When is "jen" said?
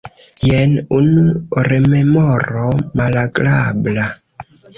0.43-0.71